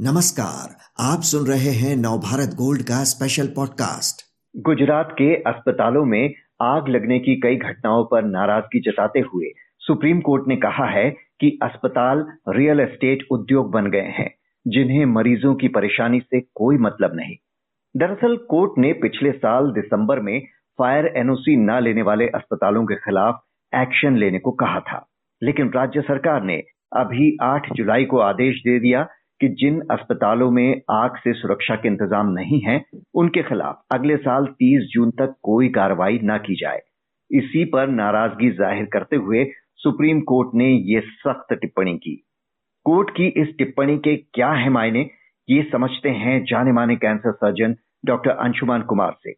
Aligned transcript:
नमस्कार, 0.00 0.76
आप 1.12 1.20
सुन 1.20 1.46
रहे 1.48 1.70
हैं 1.72 1.96
नवभारत 1.96 2.48
गोल्ड 2.54 2.82
का 2.82 3.04
स्पेशल 3.04 3.46
पॉडकास्ट 3.46 4.22
गुजरात 4.56 5.08
के 5.12 5.34
अस्पतालों 5.34 6.04
में 6.04 6.34
आग 6.62 6.88
लगने 6.88 7.18
की 7.18 7.40
कई 7.40 7.56
घटनाओं 7.56 8.04
पर 8.04 8.22
नाराज़गी 8.22 8.80
जताते 8.80 9.20
हुए 9.20 9.52
सुप्रीम 9.78 10.20
कोर्ट 10.20 10.48
ने 10.48 10.56
कहा 10.56 10.86
है 10.86 11.10
कि 11.10 11.58
अस्पताल 11.62 12.26
रियल 12.48 12.80
एस्टेट 12.80 13.26
उद्योग 13.30 13.70
बन 13.70 13.90
गए 13.90 14.14
हैं, 14.18 14.34
जिन्हें 14.68 15.06
मरीजों 15.06 15.54
की 15.54 15.68
परेशानी 15.68 16.20
से 16.20 16.40
कोई 16.40 16.76
मतलब 16.76 17.10
नहीं। 17.14 17.36
दरअसल, 17.96 18.36
कोर्ट 18.36 18.72
ने 18.78 18.92
पिछले 18.92 19.32
साल 19.32 19.70
दिसंबर 19.70 20.20
में 20.20 20.46
फायर 20.78 21.06
एनओसी 21.16 21.56
न 21.56 21.80
लेने 21.80 22.02
वाले 22.02 22.28
अस्पतालों 22.28 22.86
के 22.86 22.94
खिलाफ 22.94 23.40
एक्शन 23.74 24.16
लेने 24.16 24.38
को 24.38 24.50
कहा 24.50 24.80
था, 24.80 25.06
लेकिन 25.42 25.70
राज्य 25.70 26.00
सरकार 26.00 26.42
ने 26.42 26.62
अभी 26.96 27.36
8 27.42 27.72
जुलाई 27.72 28.04
को 28.04 28.18
आदेश 28.18 28.56
दे 28.56 28.78
दिया 28.80 29.08
कि 29.40 29.48
जिन 29.48 29.80
अस्पतालों 29.90 30.50
में 30.50 30.80
आग 30.90 31.16
से 31.16 31.32
सुरक्षा 31.32 31.74
के 31.76 31.88
इंतज़ाम 31.88 32.28
नहीं 32.28 32.60
है, 32.60 32.84
उनके 33.14 33.42
खिलाफ 33.42 33.82
अगले 33.92 34.16
साल 34.16 34.46
30 34.46 34.88
जून 34.92 35.10
तक 35.10 35.34
कोई 35.42 35.68
कार्रवाई 35.68 36.20
न 36.24 36.38
की 36.38 36.54
जाए। 36.54 36.80
इसी 37.30 37.64
पर 37.64 37.88
नाराज़गी 37.88 38.50
ज़ाहिर 38.50 38.84
करते 38.84 39.16
हुए 39.16 39.44
सुप्रीम 39.76 40.20
कोर्ट 40.20 40.50
ने 40.54 40.68
ये 40.68 41.00
सख्त 41.00 41.52
टिप्पणी 41.52 41.96
की। 41.96 42.14
कोर्ट 42.86 43.10
की 43.10 43.26
इस 43.26 43.48
टिप्पणी 43.58 43.96
के 43.98 44.16
क्या 44.16 44.50
है 44.50 44.68
मायने, 44.70 45.10
ये 45.48 45.62
समझते 45.62 46.08
हैं 46.08 46.44
जाने 46.44 46.72
माने 46.72 46.96
cancer 46.96 47.32
surgeon 47.32 47.76
doctor 48.06 48.30
Anshuman 48.30 48.82
Kumar 48.82 49.16
से। 49.22 49.32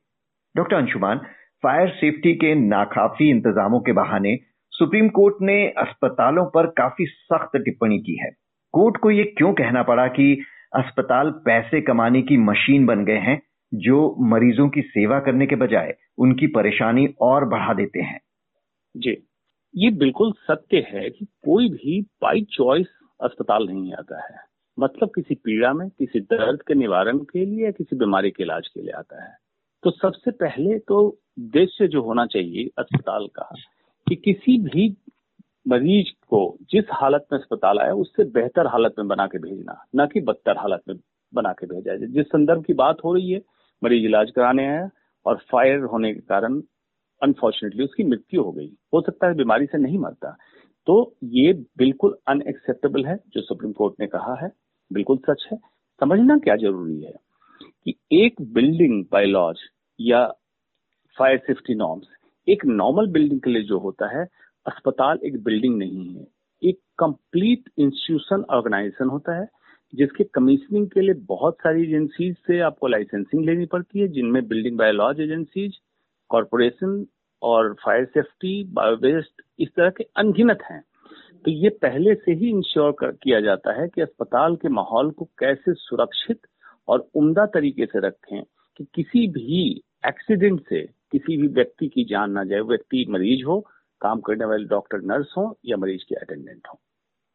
डॉक्टर 0.54 0.76
अंशुमान, 0.76 1.18
फायर 1.62 1.88
सेफ्टी 1.88 2.34
के 2.34 2.54
नाकाफी 2.54 3.30
इंतजामों 3.30 3.80
के 3.80 3.92
बहाने 3.92 4.36
सुप्रीम 4.72 5.08
कोर्ट 5.08 5.36
ने 5.42 5.56
अस्पतालों 5.78 6.44
पर 6.46 6.66
काफ़ी 6.66 7.06
सख्त 7.06 7.56
टिप्पणी 7.56 7.98
की 7.98 8.16
है। 8.16 8.30
कोर्ट 8.78 8.96
को 8.96 9.10
ये 9.10 9.24
क्यों 9.24 9.52
कहना 9.52 9.82
पड़ा 9.82 10.06
कि 10.06 10.42
अस्पताल 10.74 11.30
पैसे 11.30 11.80
कमाने 11.80 12.22
की 12.22 12.36
मशीन 12.36 12.86
बन 12.86 13.04
गए 13.04 13.18
हैं, 13.18 13.42
जो 13.74 14.16
मरीजों 14.20 14.68
की 14.68 14.82
सेवा 14.82 15.20
करने 15.20 15.46
के 15.46 15.56
बजाय 15.56 15.96
उनकी 16.18 16.46
परेशानी 16.46 17.14
और 17.20 17.44
बढ़ा 17.44 17.74
देते 17.74 18.00
हैं? 18.00 18.20
जी। 18.96 19.16
ये 19.76 19.90
बिल्कुल 19.90 20.32
सत्य 20.32 20.86
है 20.90 21.10
कि 21.10 21.24
कोई 21.24 21.68
भी 21.68 22.00
बाई 22.00 22.42
चॉइस 22.42 22.86
अस्पताल 23.20 23.66
नहीं 23.66 23.92
आता 23.92 24.24
है। 24.24 24.40
मतलब 24.78 25.08
किसी 25.08 25.34
पीड़ा 25.34 25.72
में, 25.72 25.88
किसी 25.88 26.20
दर्द 26.20 26.62
के 26.62 26.74
निवारण 26.74 27.18
के 27.18 27.44
लिए 27.44 27.64
या 27.64 27.70
किसी 27.70 27.96
बीमारी 27.96 28.30
के 28.30 28.42
इलाज 28.42 28.68
के 28.68 28.80
लिए 28.80 28.90
आता 28.90 29.24
है। 29.24 29.34
तो 29.82 29.90
सबसे 29.90 30.30
पहले 30.30 30.78
तो 30.78 31.08
उद्देश्य 31.38 31.88
जो 31.88 32.02
होना 32.02 32.26
चाहिए 32.26 32.70
अस्पताल 32.78 33.26
का, 33.26 33.54
कि 34.08 34.16
किसी 34.16 34.58
भी 34.58 34.96
मरीज़ 35.68 36.06
को 36.28 36.56
जिस 36.70 36.84
हालत 36.92 37.26
में 37.32 37.38
अस्पताल 37.38 37.78
आया, 37.78 37.94
उससे 37.94 38.24
बेहतर 38.24 38.66
हालत 38.66 38.94
में 38.98 39.08
बना 39.08 39.26
के 39.26 39.38
भेजना, 39.38 39.84
न 39.96 40.06
कि 40.06 40.20
बदतर 40.20 40.58
हालत 40.58 40.82
में 40.88 40.96
बना 41.34 41.52
के 41.52 41.66
भेजा। 41.66 41.96
जाए 41.96 42.08
जिस 42.08 42.26
संदर्भ 42.26 42.64
की 42.64 42.72
बात 42.72 42.96
हो 43.04 43.14
रही 43.14 43.30
है, 43.30 43.42
मरीज़ 43.84 44.04
इलाज 44.04 44.30
कराने 44.30 44.66
आया 44.66 44.90
और 45.26 45.36
फायर 45.52 45.80
होने 45.80 46.14
के 46.14 46.20
कारण 46.20 46.62
अनफॉर्चुनेटली 47.22 47.84
उसकी 47.84 48.04
मृत्यु 48.04 48.42
हो 48.42 48.52
गई। 48.52 48.72
हो 48.94 49.00
सकता 49.00 49.26
है 49.26 49.34
बीमारी 49.34 49.66
से 49.66 49.78
नहीं 49.78 49.98
मरता। 49.98 50.36
तो 50.86 51.16
ये 51.24 51.52
बिल्कुल 51.52 52.18
अनएक्सेप्टेबल 52.28 53.04
है, 53.04 53.18
जो 53.28 53.40
सुप्रीम 53.40 53.72
कोर्ट 53.72 53.94
ने 54.00 54.06
कहा 54.06 54.34
है। 54.34 54.52
बिल्कुल 54.92 55.16
सच 55.16 55.48
है। 55.52 55.58
समझना 56.00 56.38
क्या 56.38 56.56
ज़रूरी 56.56 57.02
है 57.02 57.14
कि 57.84 57.94
एक 58.12 58.42
बिल्डिंग 58.42 59.04
बायोलॉज 59.12 59.56
या 60.00 60.26
फायर 61.18 61.38
सेफ्टी 61.38 61.74
नॉर्म्स 61.74 62.04
एक 62.48 62.66
नॉर्मल 62.66 63.06
बिल्डिंग 63.06 63.40
के 63.40 63.50
लिए 63.50 63.62
जो 63.62 63.78
होता 63.78 64.18
है 64.18 64.28
अस्पताल 64.68 65.18
एक 65.24 65.42
बिल्डिंग 65.44 65.76
नहीं 65.78 66.06
है, 66.06 66.26
एक 66.62 66.78
कंप्लीट 66.98 67.70
इंस्टीट्यूशन 67.78 68.44
ऑर्गेनाइजेशन 68.50 69.08
होता 69.08 69.38
है, 69.38 69.46
जिसके 69.92 70.24
कमीशनिंग 70.24 70.88
के 70.88 71.00
लिए 71.00 71.14
बहुत 71.28 71.54
सारी 71.56 71.82
एजेंसीज 71.82 72.34
से 72.46 72.58
आपको 72.60 72.88
लाइसेंसिंग 72.88 73.44
लेनी 73.44 73.66
पड़ती 73.66 74.00
है, 74.00 74.08
जिनमें 74.08 74.46
बिल्डिंग 74.48 74.76
बायोलॉज 74.78 75.20
एजेंसीज, 75.20 75.78
कॉरपोरेशन 76.30 77.04
और 77.42 77.72
फायर 77.74 78.04
सेफ्टी, 78.04 78.62
बायोवेस्ट, 78.72 79.42
इस 79.58 79.68
तरह 79.68 79.90
के 79.90 80.04
अनगिनत 80.16 80.62
हैं। 80.70 80.82
तो 81.44 81.50
ये 81.50 81.68
पहले 81.82 82.14
से 82.14 82.32
ही 82.32 82.48
इंश्योर 82.48 82.96
किया 83.02 83.40
जाता 83.40 83.80
है 83.80 83.88
कि 83.88 84.00
अस्पताल 84.00 84.56
के 84.56 84.68
माहौल 84.70 85.10
को 85.10 85.24
कैसे 85.38 85.74
सुरक्षित 85.74 86.40
और 86.88 87.08
उम्दा 87.14 87.46
तरीके 87.46 87.86
से 87.86 88.06
रखें, 88.06 88.42
कि 88.78 88.86
किसी 88.94 89.26
भी 89.28 89.70
एक्सीडेंट 90.08 90.60
से 90.68 90.80
किसी 91.12 91.36
भी 91.36 91.46
व्यक्ति 91.48 91.88
की 91.88 92.04
जान 92.04 92.30
ना 92.30 92.44
जाए, 92.44 92.60
व्यक्ति 92.60 93.06
मरीज़ 93.10 93.44
हो 93.44 93.60
काम 94.00 94.20
करने 94.20 94.44
वाले 94.44 94.64
डॉक्टर, 94.64 94.98
नर्स 94.98 95.34
हो 95.38 95.58
या 95.66 95.76
मरीज़ 95.76 96.02
के 96.08 96.14
अटेंडेंट 96.14 96.60
हों। 96.68 96.78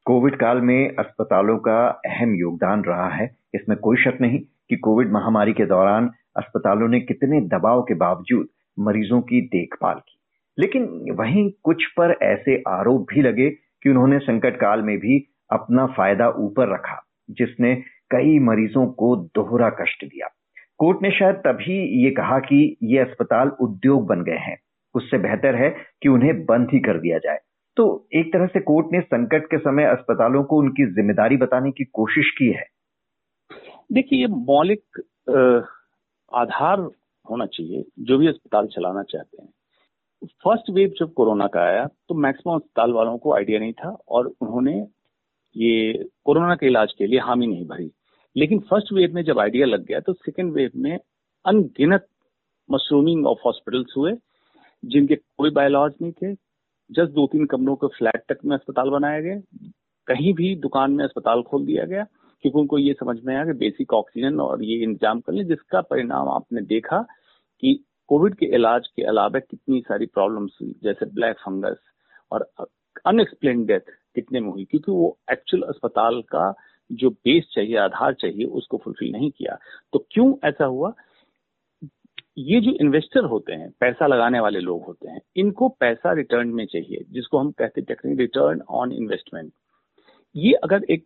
कोविड 0.05 0.35
काल 0.35 0.61
में 0.61 0.95
अस्पतालों 0.95 1.57
का 1.57 1.87
अहम 1.87 2.35
योगदान 2.35 2.83
रहा 2.83 3.09
है। 3.09 3.35
इसमें 3.53 3.77
कोई 3.77 3.97
शक 3.97 4.17
नहीं 4.21 4.39
कि 4.69 4.75
कोविड 4.75 5.11
महामारी 5.11 5.53
के 5.53 5.65
दौरान 5.65 6.11
अस्पतालों 6.37 6.87
ने 6.87 6.99
कितने 6.99 7.41
दबाव 7.41 7.81
के 7.81 7.93
बावजूद 7.93 8.47
मरीजों 8.79 9.21
की 9.21 9.41
देखभाल 9.41 9.95
की। 9.95 10.19
लेकिन 10.59 11.05
वहीं 11.11 11.51
कुछ 11.63 11.85
पर 11.85 12.17
ऐसे 12.21 12.63
आरोप 12.67 13.07
भी 13.09 13.21
लगे 13.21 13.49
कि 13.49 13.89
उन्होंने 13.89 14.19
संकट 14.19 14.57
काल 14.57 14.81
में 14.81 14.97
भी 14.97 15.27
अपना 15.51 15.85
फ़ायदा 15.85 16.29
ऊपर 16.29 16.73
रखा, 16.73 17.03
जिसने 17.29 17.75
कई 18.11 18.39
मरीजों 18.39 18.87
को 18.87 19.15
दोहरा 19.15 19.69
कष्ट 19.69 20.05
दिया। 20.05 20.27
कोर्ट 20.77 20.97
ने 21.01 21.11
शायद 21.11 21.35
तभी 21.35 22.03
ये 22.03 22.11
कहा 22.11 22.39
कि 22.39 22.77
ये 22.83 22.99
अस्पताल 22.99 23.49
उद्योग 23.49 24.07
बन 24.07 24.23
गए 24.23 24.37
हैं। 24.37 24.59
उससे 24.95 25.17
बेहतर 25.19 25.55
है 25.55 25.69
कि 26.03 26.09
उन्हें 26.09 26.43
बंद 26.45 26.69
ही 26.73 26.79
कर 26.79 26.99
दिया 26.99 27.17
जाए। 27.17 27.39
तो 27.77 27.85
एक 28.15 28.33
तरह 28.33 28.47
से 28.47 28.59
कोर्ट 28.61 28.87
ने 28.91 28.99
संकट 29.01 29.45
के 29.45 29.57
समय 29.59 29.85
अस्पतालों 29.85 30.43
को 30.43 30.57
उनकी 30.57 30.85
ज़िम्मेदारी 30.93 31.37
बताने 31.37 31.71
की 31.71 31.83
कोशिश 31.93 32.29
की 32.37 32.47
है। 32.49 32.65
देखिए, 33.91 34.19
ये 34.19 34.27
मौलिक 34.27 35.01
आधार 36.31 36.79
होना 37.27 37.45
चाहिए, 37.45 37.83
जो 37.99 38.17
भी 38.17 38.27
अस्पताल 38.27 38.67
चलाना 38.67 39.03
चाहते 39.03 39.41
हैं। 39.41 39.49
फ़र्स्ट 40.43 40.69
वेव 40.69 40.93
जब 40.99 41.13
कोरोना 41.13 41.47
का 41.47 41.61
आया 41.61 41.85
तो 42.09 42.15
मैक्सिमम 42.15 42.55
अस्पताल 42.55 42.91
वालों 42.91 43.17
को 43.17 43.33
आइडिया 43.35 43.59
नहीं 43.59 43.73
था 43.73 43.89
और 44.09 44.27
उन्होंने 44.41 44.75
ये 45.55 46.03
कोरोना 46.25 46.55
के 46.55 46.67
इलाज 46.67 46.93
के 46.97 47.07
लिए 47.07 47.19
हामी 47.19 47.47
नहीं 47.47 47.65
भरी। 47.67 47.89
लेकिन 48.35 48.59
फ़र्स्ट 48.69 48.93
वेव 48.93 49.13
में 49.15 49.23
जब 49.23 49.39
आइडिया 49.39 49.65
लग 49.65 49.85
गया 49.85 49.99
तो 49.99 50.13
सेकेंड 50.15 50.53
वेव 50.53 50.71
में 50.75 50.97
अनगिनत 51.45 52.07
मशरूमिंग 52.69 53.25
ऑफ़ 53.27 53.39
हॉस्पिटल्स 53.45 53.93
हुए 53.97 54.11
जिनके 54.83 55.15
कोई 55.15 55.49
बायोलॉज 55.49 55.93
नहीं 56.01 56.11
थे 56.11 56.33
जस्ट 56.89 57.11
दो 57.11 57.25
तीन 57.27 57.45
कमरों 57.45 57.75
के 57.75 57.87
फ्लैट 57.87 58.23
तक 58.29 58.39
में 58.45 58.55
अस्पताल 58.57 58.89
बनाया 58.89 59.19
गया। 59.21 59.39
कहीं 60.07 60.33
भी 60.33 60.55
दुकान 60.55 60.91
में 60.91 61.03
अस्पताल 61.03 61.41
खोल 61.41 61.65
दिया 61.65 61.85
गया, 61.85 62.03
क्योंकि 62.43 62.59
उनको 62.59 62.77
ये 62.77 62.93
समझ 62.93 63.17
में 63.25 63.33
आया 63.35 63.45
कि 63.45 63.53
बेसिक 63.53 63.93
ऑक्सीजन 63.93 64.39
और 64.39 64.63
ये 64.63 64.77
इंतज़ाम 64.83 65.19
कर 65.19 65.33
लें, 65.33 65.45
जिसका 65.47 65.81
परिणाम 65.81 66.29
आपने 66.29 66.61
देखा 66.61 67.01
कि 67.63 67.83
कोविड 68.09 68.35
के 68.35 68.45
इलाज 68.45 68.87
के 68.87 69.03
अलावा 69.03 69.39
कितनी 69.39 69.79
सारी 69.81 70.05
प्रॉब्लम्स 70.05 70.57
हुई 70.61 70.75
जैसे 70.83 71.05
ब्लैक 71.05 71.37
फंगस 71.37 71.77
और 72.31 72.47
अनएक्सप्लेन 73.05 73.65
डेथ 73.65 73.91
कितने 74.15 74.39
में 74.39 74.49
हुई, 74.49 74.65
क्योंकि 74.65 74.91
वो 74.91 75.17
एक्चुअल 75.31 75.63
अस्पताल 75.63 76.21
का 76.21 76.53
जो 76.89 77.09
बेस 77.09 77.47
चाहिए, 77.53 77.77
आधार 77.77 78.13
चाहिए, 78.13 78.45
उसको 78.45 78.77
फुलफिल 78.77 79.11
नहीं 79.11 79.31
किया। 79.31 79.57
तो 79.93 80.05
क्यों 80.11 80.33
ऐसा 80.43 80.65
हुआ? 80.65 80.93
ये 82.37 82.59
जो 82.61 82.71
इन्वेस्टर 82.81 83.23
होते 83.23 83.53
हैं, 83.53 83.69
पैसा 83.79 84.07
लगाने 84.07 84.39
वाले 84.39 84.59
लोग 84.59 84.85
होते 84.85 85.09
हैं, 85.09 85.21
इनको 85.35 85.67
पैसा 85.69 86.13
रिटर्न 86.13 86.47
में 86.47 86.65
चाहिए, 86.65 87.03
जिसको 87.11 87.37
हम 87.37 87.51
कहते 87.51 87.81
हैं 87.81 88.15
रिटर्न 88.17 88.61
ऑन 88.69 88.91
इन्वेस्टमेंट 88.91 89.51
ये 90.35 90.53
अगर 90.53 90.83
एक 90.83 91.05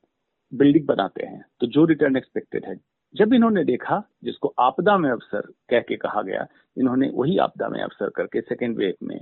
बिल्डिंग 0.52 0.86
बनाते 0.88 1.26
हैं 1.26 1.44
तो 1.62 1.68
जो 1.68 1.86
रिटर्न 1.86 2.18
एक्सपेक्टेड 2.18 2.66
है, 2.66 2.76
जब 3.16 3.34
इन्होंने 3.34 3.64
देखा, 3.64 4.02
जिसको 4.24 4.54
आपदा 4.60 4.98
में 4.98 5.10
अवसर 5.10 5.52
कह 5.70 5.80
के 5.80 5.96
कहा 5.96 6.22
गया, 6.22 6.48
इन्होंने 6.78 7.10
वही 7.14 7.38
आपदा 7.38 7.70
में 7.70 7.82
अवसर 7.82 8.10
करके 8.10 8.42
सेकेंड 8.42 8.78
वेव 8.78 8.94
में 9.04 9.20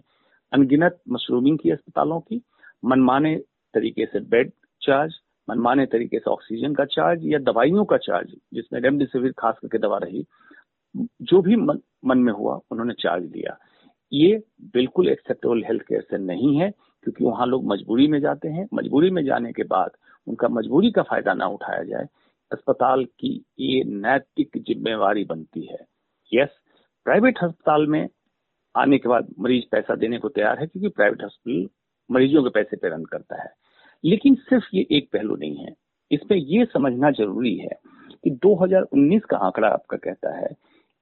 अनगिनत 0.52 1.00
मशरूमिंग 1.10 1.60
की 1.60 1.72
अस्पतालों 1.72 2.20
की, 2.20 2.42
मनमाने 2.86 3.36
तरीके 3.74 4.06
से 4.06 4.19
बेड 4.19 4.51
चार्ज 4.81 5.13
मनमाने 5.48 5.86
तरीके 5.86 6.19
से 6.19 6.30
ऑक्सीजन 6.31 6.74
का 6.74 6.86
चार्ज 6.86 7.22
या 7.24 7.40
दवाइयों 7.40 7.86
का 7.86 7.98
चार्ज 7.98 8.30
जिसमें 8.54 8.80
रेमडेसिविर 8.80 9.31
खास 9.31 9.56
करके 9.62 9.78
दवा 9.78 9.98
रही 9.98 10.25
जो 11.21 11.42
भी 11.42 11.56
मन, 11.56 11.80
मन 12.06 12.18
में 12.18 12.33
हुआ 12.33 12.59
उन्होंने 12.71 12.94
चार्ज 12.94 13.24
दिया। 13.24 13.57
ये 14.13 14.44
बिल्कुल 14.62 15.07
एक्सेप्टेबल 15.07 15.63
हेल्थ 15.63 15.81
केयर 15.81 16.01
से 16.01 16.18
नहीं 16.18 16.57
है 16.57 16.71
क्योंकि 17.03 17.24
वहाँ 17.24 17.47
लोग 17.47 17.65
मजबूरी 17.65 18.07
में 18.07 18.19
जाते 18.21 18.47
हैं। 18.47 18.68
मजबूरी 18.74 19.09
में 19.09 19.25
जाने 19.25 19.53
के 19.53 19.63
बाद 19.63 19.92
उनका 20.27 20.47
मजबूरी 20.47 20.92
का 20.92 21.01
फ़ायदा 21.01 21.33
ना 21.33 21.47
उठाया 21.47 21.83
जाए 21.83 22.07
अस्पताल 22.51 23.06
की 23.06 23.45
ये 23.59 23.83
नैतिक 23.83 24.50
जिम्मेवारी 24.57 25.24
बनती 25.24 25.65
है। 25.65 25.86
यस 26.33 26.50
प्राइवेट 27.03 27.38
अस्पताल 27.38 27.88
में 27.88 28.09
आने 28.75 28.98
के 28.98 29.09
बाद 29.09 29.33
मरीज़ 29.39 29.63
पैसा 29.71 29.95
देने 29.95 30.18
को 30.18 30.30
तैयार 30.30 30.59
है 30.59 30.68
क्योंकि 30.68 30.89
प्राइवेट 30.89 31.24
हॉस्पिटल 31.24 31.69
मरीजों 32.12 32.44
के 32.44 32.50
पैसे 32.50 32.77
पे 32.77 32.89
रन 32.89 33.03
करता 33.03 33.44
है। 33.44 33.50
लेकिन 34.03 34.36
सिर्फ़ 34.36 34.65
ये 34.74 34.88
एक 34.91 35.09
पहलू 35.13 35.36
नहीं 35.36 35.56
है। 35.56 35.75
इसमें 36.12 36.38
ये 36.38 36.65
समझना 36.65 37.12
ज़रूरी 37.12 37.56
है 37.56 37.80
कि 38.24 38.30
2019 38.30 39.25
का 39.25 39.38
आंकड़ा 39.38 39.68
आपका 39.68 39.98
कहता 39.98 40.38
है 40.38 40.48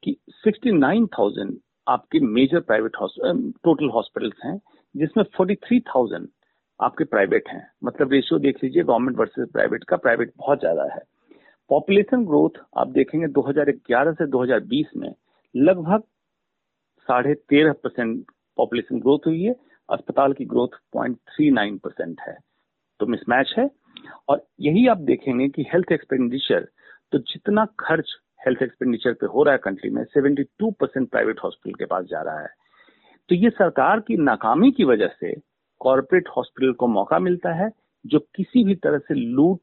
कि 0.04 0.16
69,000 0.48 1.54
आपके 1.88 2.20
मेजर 2.20 2.60
प्राइवेट 2.62 2.96
टोटल 3.64 3.90
हॉस्पिटल्स 3.90 4.46
हैं 4.46 4.58
जिसमें 4.96 5.24
43,000 5.38 6.28
आपके 6.80 7.04
प्राइवेट 7.06 7.50
हैं। 7.50 7.66
मतलब 7.84 8.12
रेशियो 8.14 8.40
देख 8.40 8.64
लीजिए 8.64 8.84
गवर्नमेंट 8.84 9.18
वर्सेस 9.18 9.48
प्राइवेट 9.54 9.84
का 9.84 9.98
प्राइवेट 9.98 10.32
बहुत 10.38 10.60
ज़्यादा 10.60 10.84
है। 10.94 11.02
पॉपुलेशन 11.70 12.26
ग्रोथ 12.26 12.60
आप 12.78 12.88
देखेंगे 12.90 13.28
2011 13.34 14.14
से 14.14 14.28
2020 14.28 14.96
में 14.98 15.14
लगभग 15.56 16.04
साढ़े 17.08 17.34
तेरह 17.34 17.74
परसेंट 17.74 18.26
पॉपुलेशन 18.58 19.00
ग्रोथ 19.00 19.28
हुई 19.28 19.42
है 19.44 19.56
अस्पताल 19.90 20.34
की 20.34 20.46
growth 20.46 20.80
point 20.94 21.18
three 21.30 21.50
nine 21.52 21.78
percent 21.78 22.22
है। 22.28 22.38
तो 23.00 23.06
मिसमैच 23.06 23.54
है। 23.58 23.70
और 24.30 24.46
यही 24.60 24.88
आप 24.88 24.98
देखेंगे 25.04 25.48
कि 25.50 25.66
हेल्थ 25.74 25.92
एक्सपेंडिचर 25.92 26.68
तो 27.12 27.18
जितना 27.20 27.66
खर्च 27.80 28.14
हेल्थ 28.46 28.64
एक्सपेंडिचर 28.64 29.14
पे 29.14 29.26
हो 29.26 29.44
रहा 29.44 29.52
है 29.52 29.60
कंट्री 29.64 29.90
में 29.90 30.04
72 30.18 30.72
परसेंट 30.72 31.10
प्राइवेट 31.10 31.40
हॉस्पिटल 31.44 31.76
के 31.76 31.86
पास 31.86 32.06
जा 32.06 32.22
रहा 32.22 32.40
है। 32.40 32.48
तो 33.30 33.36
ये 33.36 33.50
सरकार 33.50 34.00
की 34.00 34.18
नाकामी 34.18 34.72
की 34.72 34.84
वजह 34.84 35.08
से 35.08 35.34
कॉरपोरेट 35.80 36.28
हॉस्पिटल 36.38 36.72
को 36.72 36.88
मौका 36.88 37.20
मिलता 37.20 37.54
है, 37.54 37.72
जो 38.06 38.20
किसी 38.20 38.64
भी 38.64 38.76
तरह 38.76 38.98
से 38.98 39.14
लूट 39.14 39.60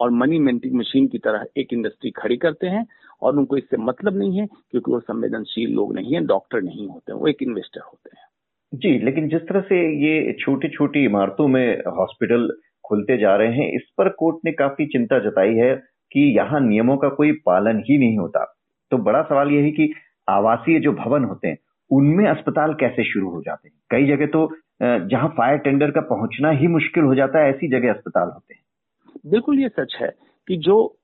और 0.00 0.10
मनी 0.10 0.38
मेंटिंग 0.38 0.74
मशीन 0.74 1.06
की 1.06 1.18
तरह 1.18 1.46
एक 1.56 1.72
इंडस्ट्री 1.72 2.10
खड़ी 2.10 2.36
करते 2.36 2.66
हैं, 2.66 2.86
और 3.22 3.36
उनको 3.36 3.56
इससे 3.56 3.76
मतलब 3.76 4.18
नहीं 4.18 4.40
है, 4.40 4.46
क्योंकि 4.46 4.92
वो 4.92 5.00
संवेदनशील 5.00 5.74
लोग 5.74 5.94
नहीं 5.94 6.14
है 6.14 6.26
डॉक्टर 6.26 6.62
नहीं 6.62 6.88
होते 6.88 7.12
वो 7.12 7.26
एक 7.26 7.42
इन्वेस्टर 7.42 7.80
होते 7.80 8.10
हैं। 8.16 8.26
जी, 8.74 8.98
लेकिन 9.04 9.28
जिस 9.28 9.40
तरह 9.40 9.60
से 9.60 9.76
ये 10.06 10.32
छोटी 10.32 10.68
छोटी 10.68 11.04
इमारतों 11.04 11.48
में 11.48 11.78
हॉस्पिटल 11.78 12.52
खुलते 12.84 13.16
जा 13.18 13.36
रहे 13.36 13.52
हैं, 13.52 13.72
इस 13.72 13.82
पर 13.98 14.08
कोर्ट 14.08 14.36
ने 14.44 14.52
काफ़ी 14.52 14.86
चिंता 14.86 15.18
जताई 15.18 15.54
है 15.54 15.89
कि 16.12 16.20
यहाँ 16.36 16.60
नियमों 16.60 16.96
का 16.96 17.08
कोई 17.10 17.32
पालन 17.46 17.82
ही 17.88 17.98
नहीं 17.98 18.18
होता। 18.18 18.44
तो 18.92 18.98
बड़ा 19.00 19.22
सवाल 19.22 19.50
यह 19.50 19.62
है 19.62 19.70
कि 19.70 19.92
आवासीय 20.28 20.78
जो 20.80 20.92
भवन 20.94 21.24
होते 21.24 21.48
हैं, 21.48 21.58
उनमें 21.90 22.26
अस्पताल 22.28 22.74
कैसे 22.74 23.04
शुरू 23.04 23.30
हो 23.30 23.42
जाते 23.42 23.68
हैं? 23.68 23.74
कई 23.90 24.06
जगह 24.06 24.26
तो 24.28 24.48
जहाँ 24.82 25.28
फायर 25.36 25.58
टेंडर 25.58 25.90
का 25.90 26.00
पहुँचना 26.06 26.50
ही 26.50 26.66
मुश्किल 26.68 27.04
हो 27.04 27.14
जाता 27.14 27.38
है, 27.38 27.50
ऐसी 27.50 27.68
जगह 27.70 27.92
अस्पताल 27.92 28.28
होते 28.28 28.54
हैं। 28.54 29.30
बिल्कुल, 29.30 29.58
ये 29.58 29.68
सच 29.70 29.96
है 30.00 30.12
कि 30.48 30.56
जो 30.58 30.96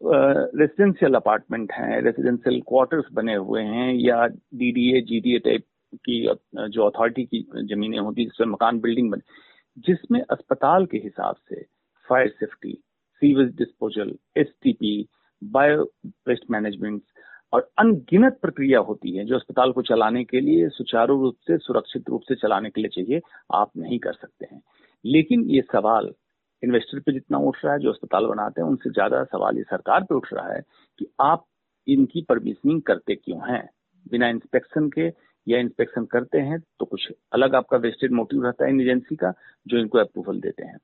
रेसिडेंशियल 0.00 1.14
अपार्टमेंट 1.14 1.72
हैं 1.72 2.00
रेसिडेंशियल 2.02 2.60
क्वार्टर्स 2.68 3.04
बने 3.12 3.34
हुए 3.34 3.62
हैं, 3.62 3.92
या 3.94 4.26
डीडीए 4.26 5.00
जीडीए 5.02 5.38
टाइप 5.40 5.64
की 5.98 6.68
जो 6.68 6.86
अथॉरिटी 6.86 7.24
की 7.24 7.44
जमीनें 7.66 7.98
होती 7.98 8.24
जिसमें 8.24 8.46
मकान 8.48 8.80
बिल्डिंग 8.80 9.10
बने, 9.10 9.22
जिसमें 9.78 10.20
अस्पताल 10.22 10.86
के 10.86 10.98
हिसाब 10.98 11.34
से 11.38 11.62
fire 12.08 12.28
safety 12.30 12.78
sewage 13.22 13.54
disposal 13.56 14.12
STP 14.36 15.06
bio 15.42 15.82
waste 16.28 16.44
management 16.50 17.02
और 17.52 17.68
अनगिनत 17.78 18.38
प्रक्रिया 18.42 18.78
होती 18.80 19.16
है 19.16 19.24
जो 19.24 19.34
अस्पताल 19.36 19.72
को 19.72 19.82
चलाने 19.82 20.24
के 20.24 20.40
लिए 20.40 20.68
सुचारू 20.70 21.20
रूप 21.22 21.36
से, 21.46 21.58
सुरक्षित 21.58 22.08
रूप 22.10 22.22
से 22.28 22.34
चलाने 22.34 22.70
के 22.70 22.80
लिए 22.80 22.90
चाहिए, 22.90 23.20
आप 23.54 23.70
नहीं 23.76 23.98
कर 23.98 24.12
सकते 24.12 24.46
हैं। 24.46 24.60
लेकिन 25.04 25.44
ये 25.50 25.60
सवाल 25.72 26.12
इन्वेस्टर 26.62 27.00
पे 27.00 27.12
जितना 27.12 27.38
उठ 27.38 27.56
रहा 27.64 27.72
है, 27.72 27.78
जो 27.80 27.90
अस्पताल 27.90 28.26
बनाते 28.26 28.60
हैं, 28.60 28.68
उनसे 28.68 28.90
ज़्यादा 28.90 29.22
सवाल 29.24 29.56
ये 29.56 29.62
सरकार 29.62 30.02
पे 30.02 30.14
उठ 30.14 30.32
रहा 30.32 30.52
है 30.52 30.60
कि 30.98 31.06
आप 31.22 31.44
इनकी 31.86 32.22
परमिशनिंग 32.28 32.80
करते 32.82 33.14
क्यों 33.14 33.40
हैं? 33.48 33.68
बिना 34.06 34.28
इंस्पेक्शन 34.28 34.88
के 34.88 35.06
या 35.46 35.58
इंस्पेक्शन 35.58 36.04
करते 36.06 36.38
हैं 36.40 36.58
तो 36.80 36.84
कुछ 36.86 37.08
अलग 37.32 37.54
आपका 37.54 37.76
वेस्टेड 37.78 38.12
मोटिव 38.12 38.44
रहता 38.44 38.64
है 38.64 38.70
इन 38.70 38.80
एजेंसी 38.80 39.16
का, 39.16 39.32
जो 39.66 39.78
इनको 39.78 39.98
अप्रूवल 39.98 40.40
देते 40.40 40.64
हैं। 40.64 40.78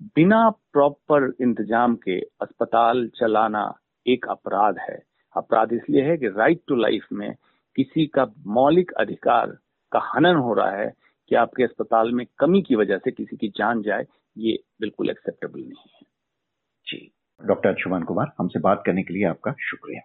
बिना 0.00 0.48
प्रॉपर 0.72 1.32
इंतज़ाम 1.40 1.94
के 1.94 2.18
अस्पताल 2.20 3.06
चलाना 3.08 3.62
एक 4.06 4.26
अपराध 4.28 4.78
है। 4.78 5.02
अपराध 5.36 5.72
इसलिए 5.72 6.02
है 6.02 6.16
कि 6.16 6.28
राइट 6.28 6.60
टू 6.68 6.76
लाइफ 6.76 7.06
में 7.12 7.34
किसी 7.76 8.06
का 8.06 8.26
मौलिक 8.46 8.92
अधिकार 8.92 9.56
का 9.92 10.00
हनन 10.04 10.36
हो 10.36 10.54
रहा 10.54 10.70
है 10.70 10.92
कि 11.30 11.34
आपके 11.34 11.64
अस्पताल 11.64 12.12
में 12.12 12.26
कमी 12.38 12.62
की 12.62 12.74
वजह 12.74 12.98
से 12.98 13.10
किसी 13.10 13.36
की 13.36 13.48
जान 13.48 13.82
जाए, 13.82 14.06
ये 14.36 14.58
बिल्कुल 14.80 15.10
एक्सेप्टेबल 15.10 15.60
नहीं 15.60 15.90
है। 15.94 16.06
जी। 16.86 17.12
डॉक्टर 17.40 17.68
अंशुमान 17.68 18.02
कुमार, 18.02 18.32
हमसे 18.38 18.58
बात 18.58 18.82
करने 18.86 19.02
के 19.02 19.14
लिए 19.14 19.24
आपका 19.24 19.54
शुक्रिया। 19.60 20.00